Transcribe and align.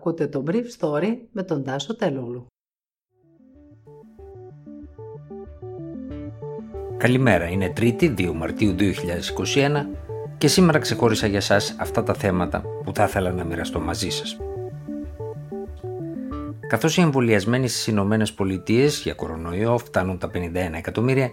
Ακούτε 0.00 0.26
το 0.26 0.44
Brief 0.46 0.64
Story 0.78 1.16
με 1.32 1.42
τον 1.42 1.64
Τάσο 1.64 1.96
Τελούλου. 1.96 2.46
Καλημέρα, 6.96 7.48
είναι 7.48 7.72
3η 7.76 8.14
2 8.18 8.32
Μαρτίου 8.34 8.74
2021 8.78 9.86
και 10.38 10.48
σήμερα 10.48 10.78
ξεχώρισα 10.78 11.26
για 11.26 11.40
σας 11.40 11.76
αυτά 11.78 12.02
τα 12.02 12.14
θέματα 12.14 12.62
που 12.84 12.92
θα 12.94 13.04
ήθελα 13.04 13.32
να 13.32 13.44
μοιραστώ 13.44 13.80
μαζί 13.80 14.08
σας. 14.10 14.38
Καθώς 16.66 16.96
οι 16.96 17.00
εμβολιασμένοι 17.00 17.68
στις 17.68 17.86
Ηνωμένες 17.86 18.32
Πολιτείες 18.32 19.00
για 19.00 19.14
κορονοϊό 19.14 19.78
φτάνουν 19.78 20.18
τα 20.18 20.30
51 20.34 20.76
εκατομμύρια, 20.76 21.30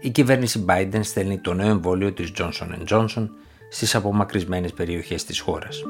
η 0.00 0.10
κυβέρνηση 0.10 0.64
Biden 0.68 1.00
στέλνει 1.02 1.38
το 1.38 1.54
νέο 1.54 1.68
εμβόλιο 1.68 2.12
της 2.12 2.32
Johnson 2.38 2.88
Johnson 2.88 3.28
στις 3.70 3.94
απομακρυσμένες 3.94 4.72
περιοχές 4.72 5.24
της 5.24 5.40
χώρας. 5.40 5.82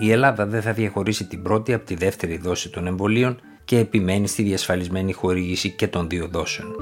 Η 0.00 0.10
Ελλάδα 0.10 0.46
δεν 0.46 0.62
θα 0.62 0.72
διαχωρίσει 0.72 1.26
την 1.26 1.42
πρώτη 1.42 1.72
από 1.72 1.84
τη 1.84 1.94
δεύτερη 1.94 2.38
δόση 2.38 2.70
των 2.70 2.86
εμβολίων 2.86 3.40
και 3.64 3.78
επιμένει 3.78 4.28
στη 4.28 4.42
διασφαλισμένη 4.42 5.12
χορήγηση 5.12 5.70
και 5.70 5.88
των 5.88 6.08
δύο 6.08 6.28
δόσεων. 6.28 6.74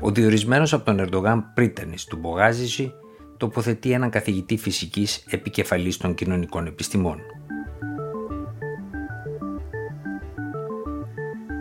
Ο 0.00 0.10
διορισμένος 0.10 0.72
από 0.72 0.84
τον 0.84 1.00
Ερντογάν 1.00 1.44
πρίτανης 1.54 2.04
του 2.04 2.16
Μπογάζηση 2.16 2.92
τοποθετεί 3.36 3.92
έναν 3.92 4.10
καθηγητή 4.10 4.56
φυσικής 4.56 5.24
επικεφαλής 5.30 5.96
των 5.96 6.14
κοινωνικών 6.14 6.66
επιστημών. 6.66 7.18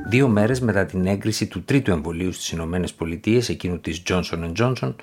Δύο 0.07 0.27
μέρες 0.27 0.59
μετά 0.59 0.85
την 0.85 1.05
έγκριση 1.05 1.47
του 1.47 1.63
τρίτου 1.63 1.91
εμβολίου 1.91 2.31
στις 2.31 2.49
Ηνωμένες 2.51 2.93
Πολιτείες, 2.93 3.49
εκείνου 3.49 3.79
της 3.79 4.03
Johnson 4.09 4.51
Johnson, 4.57 4.95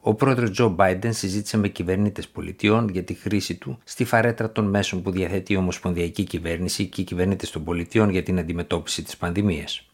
ο 0.00 0.14
πρόεδρος 0.14 0.50
Τζο 0.50 0.68
Μπάιντεν 0.68 1.12
συζήτησε 1.12 1.56
με 1.56 1.68
κυβερνήτε 1.68 2.22
πολιτιών 2.32 2.88
για 2.88 3.02
τη 3.02 3.14
χρήση 3.14 3.54
του 3.54 3.78
στη 3.84 4.04
φαρέτρα 4.04 4.52
των 4.52 4.64
μέσων 4.64 5.02
που 5.02 5.10
διαθέτει 5.10 5.52
η 5.52 5.56
Ομοσπονδιακή 5.56 6.24
Κυβέρνηση 6.24 6.86
και 6.86 7.00
οι 7.00 7.04
κυβερνήτε 7.04 7.46
των 7.52 7.64
πολιτιών 7.64 8.10
για 8.10 8.22
την 8.22 8.38
αντιμετώπιση 8.38 9.02
της 9.02 9.16
πανδημίας. 9.16 9.84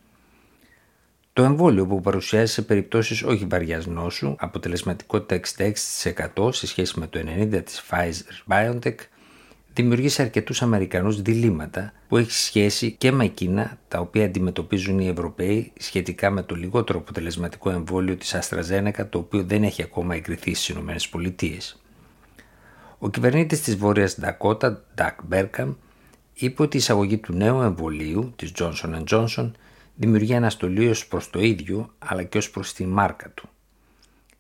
Το 1.33 1.43
εμβόλιο 1.43 1.87
που 1.87 2.01
παρουσιάζει 2.01 2.53
σε 2.53 2.63
περιπτώσεις 2.63 3.23
όχι 3.23 3.47
βαριάς 3.47 3.87
νόσου, 3.87 4.35
αποτελεσματικότητα 4.39 5.41
66% 6.35 6.53
σε 6.53 6.67
σχέση 6.67 6.99
με 6.99 7.07
το 7.07 7.19
90% 7.19 7.63
τη 7.65 7.73
Pfizer 7.91 8.55
BioNTech, 9.77 9.83
δημιουργεί 9.83 10.09
σε 10.09 10.23
αρκετούς 10.23 10.63
Αμερικανούς 10.63 11.23
διλήμματα 11.23 11.93
που 12.09 12.17
έχει 12.17 12.33
σχέση 12.33 12.93
και 12.93 13.13
με 13.13 13.25
εκείνα 13.25 13.79
τα 13.89 13.99
οποία 14.01 14.25
αντιμετωπίζουν 14.25 14.99
οι 14.99 15.09
Ευρωπαίοι 15.09 15.73
σχετικά 15.79 16.31
με 16.31 16.43
το 16.43 16.55
λιγότερο 16.55 16.99
αποτελεσματικό 16.99 17.71
εμβόλιο 17.71 18.17
της 18.17 18.35
AstraZeneca 18.35 19.07
το 19.11 19.19
οποίο 19.19 19.45
δεν 19.45 19.63
έχει 19.63 19.83
ακόμα 19.83 20.15
εγκριθεί 20.15 20.55
στις 20.55 20.69
ΗΠΑ. 20.69 21.77
Ο 22.99 23.11
κυβερνήτης 23.11 23.61
της 23.61 23.77
Βόρειας 23.77 24.21
Ντακότα, 24.21 24.85
Ντακ 24.95 25.25
Μπέρκαμ, 25.25 25.75
είπε 26.35 26.63
ότι 26.63 26.77
η 26.77 26.81
εισαγωγή 26.81 27.19
του 27.19 27.33
νέου 27.33 27.61
εμβολίου 27.61 28.33
της 28.37 28.53
Johnson 28.59 29.05
Johnson 29.11 29.51
δημιουργεί 29.95 30.35
αναστολή 30.35 30.89
ως 30.89 31.07
προς 31.07 31.31
το 31.31 31.41
ίδιο 31.41 31.95
αλλά 31.99 32.23
και 32.23 32.39
ως 32.39 32.51
προς 32.51 32.73
τη 32.73 32.87
μάρκα 32.87 33.31
του. 33.31 33.49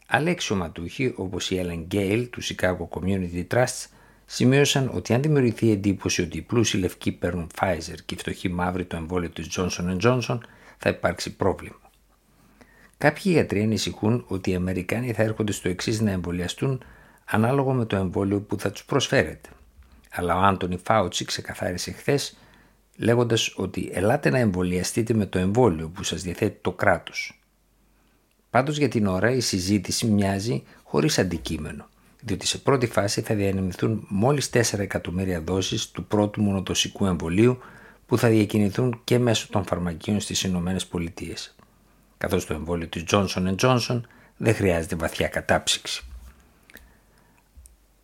Άλλοι 0.06 0.30
αξιωματούχοι 0.30 1.12
όπως 1.16 1.50
η 1.50 1.60
Ellen 1.64 1.94
Gale 1.94 2.26
του 2.30 2.42
Chicago 2.42 2.88
Community 2.88 3.46
Trust 3.54 3.95
σημείωσαν 4.26 4.90
ότι 4.94 5.14
αν 5.14 5.22
δημιουργηθεί 5.22 5.70
εντύπωση 5.70 6.22
ότι 6.22 6.36
οι 6.38 6.42
πλούσιοι 6.42 6.78
λευκοί 6.78 7.12
παίρνουν 7.12 7.50
Pfizer 7.60 7.96
και 8.04 8.14
οι 8.14 8.18
φτωχοί 8.18 8.48
μαύροι 8.48 8.84
το 8.84 8.96
εμβόλιο 8.96 9.30
της 9.30 9.48
Johnson 9.56 9.98
Johnson 10.00 10.38
θα 10.78 10.88
υπάρξει 10.88 11.36
πρόβλημα. 11.36 11.80
Κάποιοι 12.98 13.22
γιατροί 13.24 13.62
ανησυχούν 13.62 14.24
ότι 14.28 14.50
οι 14.50 14.54
Αμερικάνοι 14.54 15.12
θα 15.12 15.22
έρχονται 15.22 15.52
στο 15.52 15.68
εξής 15.68 16.00
να 16.00 16.10
εμβολιαστούν 16.10 16.82
ανάλογα 17.24 17.72
με 17.72 17.84
το 17.84 17.96
εμβόλιο 17.96 18.40
που 18.40 18.58
θα 18.58 18.70
τους 18.70 18.84
προσφέρεται. 18.84 19.48
Αλλά 20.10 20.36
ο 20.36 20.40
Άντωνι 20.40 20.78
Φάουτσι 20.84 21.24
ξεκαθάρισε 21.24 21.90
χθες 21.90 22.36
λέγοντας 22.96 23.52
ότι 23.56 23.90
ελάτε 23.92 24.30
να 24.30 24.38
εμβολιαστείτε 24.38 25.14
με 25.14 25.26
το 25.26 25.38
εμβόλιο 25.38 25.88
που 25.88 26.02
σας 26.02 26.22
διαθέτει 26.22 26.58
το 26.60 26.72
κράτος. 26.72 27.40
Πάντως 28.50 28.76
για 28.76 28.88
την 28.88 29.06
ώρα 29.06 29.30
η 29.30 29.40
συζήτηση 29.40 30.06
μοιάζει 30.06 30.62
χωρίς 30.82 31.18
αντικείμενο 31.18 31.88
διότι 32.26 32.46
σε 32.46 32.58
πρώτη 32.58 32.86
φάση 32.86 33.20
θα 33.20 33.34
διανεμηθούν 33.34 34.06
μόλις 34.08 34.50
4 34.52 34.78
εκατομμύρια 34.78 35.40
δόσεις 35.40 35.90
του 35.90 36.04
πρώτου 36.04 36.42
μονοδοσικού 36.42 37.06
εμβολίου 37.06 37.58
που 38.06 38.18
θα 38.18 38.28
διακινηθούν 38.28 39.00
και 39.04 39.18
μέσω 39.18 39.46
των 39.50 39.64
φαρμακείων 39.64 40.20
στις 40.20 40.42
Ηνωμένες 40.42 40.86
Πολιτείες. 40.86 41.54
καθώς 42.18 42.46
το 42.46 42.54
εμβόλιο 42.54 42.86
της 42.86 43.04
Johnson 43.10 43.54
Johnson 43.60 44.00
δεν 44.36 44.54
χρειάζεται 44.54 44.96
βαθιά 44.96 45.28
κατάψυξη. 45.28 46.04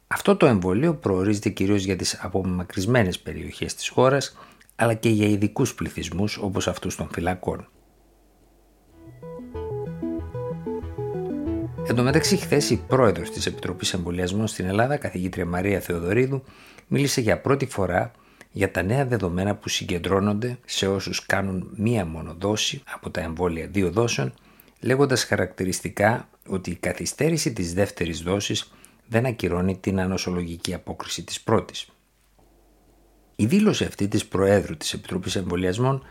Αυτό 0.06 0.37
το 0.37 0.47
εμβόλιο 0.47 0.94
προορίζεται 0.94 1.49
κυρίως 1.49 1.82
για 1.82 1.97
τις 1.97 2.19
απομακρυσμένες 2.22 3.19
περιοχές 3.19 3.75
της 3.75 3.88
χώρας 3.88 4.37
αλλά 4.77 4.94
και 4.94 5.09
για 5.09 5.27
ειδικούς 5.28 5.75
πληθυσμούς 5.75 6.37
όπως 6.37 6.69
αυτούς 6.69 6.97
των 6.97 7.09
φυλακών. 7.12 7.69
Εν 11.92 11.98
τω 11.98 12.04
μεταξύ, 12.04 12.36
χθες 12.36 12.70
η 12.70 12.76
πρόεδρος 12.76 13.30
της 13.30 13.47
Επιτροπής 13.47 13.92
Εμβολιασμών 13.92 14.47
στην 14.47 14.66
Ελλάδα, 14.66 14.97
καθηγήτρια 14.97 15.47
Μαρία 15.47 15.80
Θεοδωρίδου, 15.80 16.42
μίλησε 16.86 17.20
για 17.20 17.41
πρώτη 17.41 17.66
φορά 17.66 18.10
για 18.53 18.70
τα 18.70 18.82
νέα 18.82 19.06
δεδομένα 19.06 19.54
που 19.54 19.69
συγκεντρώνονται 19.69 20.58
σε 20.64 20.88
όσους 20.88 21.26
κάνουν 21.26 21.70
μία 21.76 22.04
μόνο 22.04 22.36
δόση 22.38 22.82
από 22.92 23.10
τα 23.10 23.20
εμβόλια 23.20 23.66
δύο 23.66 23.91
δόσεων, 23.91 24.34
λέγοντας 24.81 25.25
χαρακτηριστικά 25.25 26.28
ότι 26.48 26.70
η 26.70 26.75
καθυστέρηση 26.75 27.52
της 27.52 27.75
δεύτερης 27.75 28.20
δόσης 28.20 28.72
δεν 29.06 29.26
ακυρώνει 29.26 29.76
την 29.76 30.00
ανοσολογική 30.00 30.75
απόκριση 30.75 31.22
της 31.25 31.41
πρώτης. 31.41 31.86
Η 33.36 33.47
δήλωση 33.47 33.84
αυτή 33.84 34.08
της 34.08 34.26
Προέδρου 34.26 34.76
της 34.76 34.92
Επιτροπής 34.92 35.36
Εμβολιασμών 35.36 36.02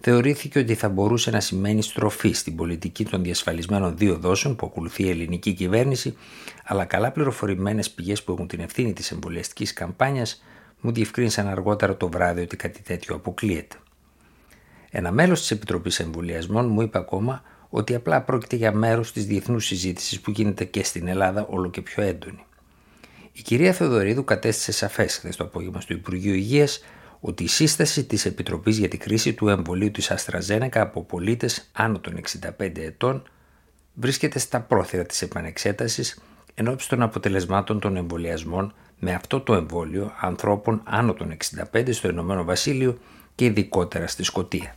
θεωρήθηκε 0.00 0.58
ότι 0.58 0.74
θα 0.74 0.88
μπορούσε 0.88 1.30
να 1.30 1.40
σημαίνει 1.40 1.82
στροφή 1.82 2.32
στην 2.32 2.56
πολιτική 2.56 3.04
των 3.04 3.22
διασφαλισμένων 3.22 3.96
δύο 3.96 4.16
δόσεων 4.16 4.56
που 4.56 4.66
ακολουθεί 4.66 5.02
η 5.02 5.10
ελληνική 5.10 5.52
κυβέρνηση, 5.52 6.16
αλλά 6.64 6.84
καλά 6.84 7.10
πληροφορημένες 7.10 7.90
πηγές 7.90 8.22
που 8.22 8.32
έχουν 8.32 8.46
την 8.46 8.60
ευθύνη 8.60 8.92
της 8.92 9.10
εμβολιαστικής 9.10 9.72
καμπάνιας 9.72 10.42
μου 10.80 10.92
διευκρίνησαν 10.92 11.48
αργότερα 11.48 11.96
το 11.96 12.08
βράδυ 12.08 12.40
ότι 12.40 12.56
κάτι 12.56 12.82
τέτοιο 12.82 13.14
αποκλείεται. 13.14 13.76
Ένα 14.90 15.12
μέλος 15.12 15.40
της 15.40 15.50
Επιτροπής 15.50 16.00
Εμβολιασμών 16.00 16.68
μου 16.68 16.82
είπε 16.82 16.98
ακόμα 16.98 17.42
ότι 17.68 17.94
απλά 17.94 18.22
πρόκειται 18.22 18.56
για 18.56 18.72
μέρος 18.72 19.12
της 19.12 19.26
διεθνούς 19.26 19.66
συζήτησης 19.66 20.20
που 20.20 20.30
γίνεται 20.30 20.64
και 20.64 20.84
στην 20.84 21.08
Ελλάδα 21.08 21.46
όλο 21.50 21.70
και 21.70 21.80
πιο 21.80 22.02
έντονη. 22.02 22.44
Η 23.32 23.42
κυρία 23.42 23.72
Θεοδωρίδου 23.72 24.24
κατέστησε 24.24 24.72
σαφές 24.72 25.16
χθες 25.16 25.36
το 25.36 25.44
απόγευμα 25.44 25.80
στο 25.80 25.94
Υπουργείο 25.94 26.34
Υγείας 26.34 26.80
ότι 27.20 27.44
η 27.44 27.48
σύσταση 27.48 28.04
της 28.04 28.24
Επιτροπής 28.24 28.78
για 28.78 28.88
τη 28.88 28.96
κρίση 28.96 29.34
του 29.34 29.48
εμβολίου 29.48 29.90
της 29.90 30.10
Αστραζένεκα 30.10 30.80
από 30.80 31.02
πολίτες 31.02 31.68
άνω 31.72 31.98
των 31.98 32.20
65 32.58 32.78
ετών 32.78 33.22
βρίσκεται 33.94 34.38
στα 34.38 34.60
πρόθυρα 34.60 35.04
της 35.04 35.22
επανεξέτασης 35.22 36.22
ενώπιση 36.54 36.88
των 36.88 37.02
αποτελεσμάτων 37.02 37.80
των 37.80 37.96
εμβολιασμών 37.96 38.74
με 38.98 39.12
αυτό 39.12 39.40
το 39.40 39.54
εμβόλιο 39.54 40.12
ανθρώπων 40.20 40.82
άνω 40.84 41.14
των 41.14 41.36
65 41.72 41.88
στο 41.90 42.08
Ηνωμένο 42.08 42.44
Βασίλειο 42.44 42.98
και 43.34 43.44
ειδικότερα 43.44 44.06
στη 44.06 44.22
Σκωτία. 44.22 44.76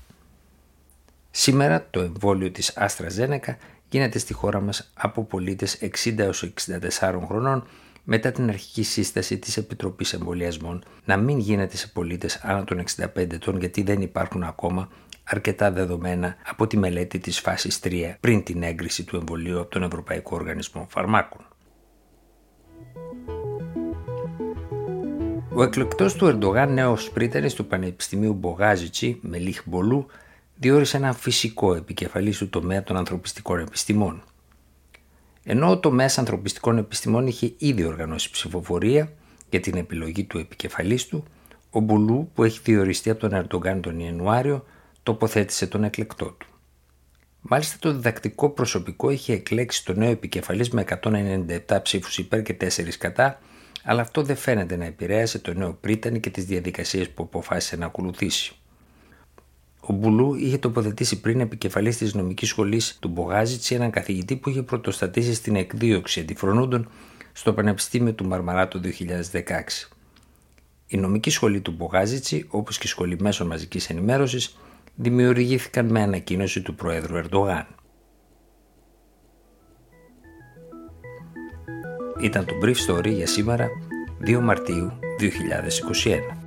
Σήμερα 1.32 1.88
το 1.90 2.00
εμβόλιο 2.02 2.52
της 2.52 2.78
Αστραζένεκα 2.78 3.58
γίνεται 3.90 4.20
στη 4.20 4.34
χώρα 4.34 4.60
μας 4.60 4.92
από 4.94 5.24
πολίτες 5.24 5.80
60 6.06 6.18
έως 6.18 6.54
64 7.00 7.22
χρονών 7.28 7.68
μετά 8.12 8.32
την 8.32 8.50
αρχική 8.50 8.84
σύσταση 8.84 9.38
της 9.38 9.58
Επιτροπής 9.58 10.14
Εμβολιασμών 10.14 10.84
να 11.06 11.18
μην 11.18 11.40
γίνεται 11.40 11.78
σε 11.78 11.88
πολίτες 11.88 12.36
άνω 12.36 12.64
των 12.64 12.84
65 12.98 13.08
ετών 13.16 13.60
γιατί 13.60 13.84
δεν 13.84 14.02
υπάρχουν 14.02 14.44
ακόμα 14.44 14.90
αρκετά 15.24 15.72
δεδομένα 15.72 16.36
από 16.46 16.68
τη 16.68 16.78
μελέτη 16.78 17.20
της 17.20 17.40
φάσης 17.40 17.80
3 17.84 18.16
πριν 18.20 18.44
την 18.44 18.64
έγκριση 18.64 19.04
του 19.04 19.16
εμβολίου 19.16 19.60
από 19.60 19.70
τον 19.70 19.84
Ευρωπαϊκό 19.84 20.36
Οργανισμό 20.36 20.88
Φαρμάκων. 20.90 21.46
Ο 25.54 25.64
εκλεκτός 25.64 26.14
του 26.14 26.26
Ερντογάν 26.26 26.74
νέος 26.74 27.10
πρίτανης 27.10 27.54
του 27.54 27.66
Πανεπιστημίου 27.66 28.34
Μπογάζιτσι, 28.34 29.20
Μελίχ 29.22 29.62
Μπολού, 29.66 30.06
διόρισε 30.56 30.98
έναν 30.98 31.14
φυσικό 31.14 31.76
επικεφαλής 31.76 32.38
του 32.38 32.50
τομέα 32.50 32.84
των 32.84 32.98
ανθρωπιστικών 32.98 33.60
επιστημών. 33.60 34.24
Ενώ 35.44 35.80
το 35.80 35.92
Μέσο 35.92 36.20
Ανθρωπιστικών 36.20 36.78
Επιστημών 36.78 37.28
είχε 37.28 37.54
ήδη 37.58 37.84
οργανώσει 37.84 38.32
ψηφοφορία 38.32 39.14
για 39.50 39.60
την 39.60 39.78
επιλογή 39.78 40.24
του 40.24 40.38
επικεφαλής 40.38 41.06
του, 41.08 41.24
ο 41.70 41.80
Μπουλού 41.80 42.32
που 42.34 42.44
έχει 42.44 42.60
διοριστεί 42.64 43.10
από 43.10 43.20
τον 43.20 43.34
Ερντογκάν 43.34 43.82
τον 43.82 44.00
Ιανουάριο 44.00 44.66
τοποθέτησε 45.04 45.68
τον 45.68 45.84
εκλεκτό 45.84 46.26
του. 46.26 46.48
Μάλιστα 47.42 47.78
το 47.80 47.92
διδακτικό 47.94 48.50
προσωπικό 48.50 49.10
είχε 49.10 49.34
εκλέξει 49.34 49.86
το 49.86 49.94
νέο 49.94 50.10
επικεφαλής 50.10 50.70
με 50.70 50.86
197 51.04 51.82
ψήφους 51.84 52.18
υπέρ 52.18 52.42
και 52.42 52.58
4 52.62 52.90
κατά, 52.98 53.40
αλλά 53.84 54.02
αυτό 54.02 54.22
δεν 54.24 54.36
φαίνεται 54.36 54.76
να 54.76 54.86
επηρέασε 54.86 55.40
το 55.40 55.54
νέο 55.54 55.74
πρίτανη 55.74 56.20
και 56.20 56.30
τις 56.30 56.46
διαδικασίες 56.46 57.10
που 57.10 57.24
αποφάσισε 57.24 57.76
να 57.76 57.86
ακολουθήσει. 57.86 58.59
Ο 59.90 59.94
Μπουλού 59.94 60.36
είχε 60.36 60.58
τοποθετήσει 60.58 61.20
πριν 61.20 61.40
επικεφαλής 61.40 61.98
της 61.98 62.14
νομικής 62.14 62.50
σχολής 62.50 62.98
του 63.00 63.08
Μπογάζιτση 63.08 63.76
έναν 63.76 63.92
καθηγητή 63.92 64.36
που 64.36 64.50
είχε 64.50 64.64
πρωτοστατήσει 64.64 65.34
στην 65.34 65.56
εκδίωξη 65.56 66.20
αντιφρονούντων 66.20 66.90
στο 67.32 67.54
Πανεπιστήμιο 67.54 68.14
του 68.14 68.26
Μαρμαρά 68.26 68.68
το 68.68 68.82
2016. 68.84 69.42
Η 70.88 70.98
νομική 70.98 71.30
σχολή 71.30 71.62
του 71.62 71.72
Μπογάζιτσι, 71.72 72.46
όπως 72.50 72.78
και 72.78 72.88
η 72.88 72.90
σχολή 72.90 73.18
μέσων 73.20 73.48
μαζικής 73.48 73.90
ενημέρωσης, 73.90 74.58
δημιουργήθηκαν 74.96 75.86
με 75.86 76.02
ανακοίνωση 76.02 76.62
του 76.62 76.76
Προέδρου 76.76 77.16
Ερντογάν. 77.16 77.68
Ήταν 82.22 82.46
το 82.46 82.54
Brief 82.64 82.76
Story 82.88 83.14
για 83.14 83.28
σήμερα 83.28 83.70
2 84.26 84.40
Μαρτίου 84.40 84.92
2021. 85.20 86.39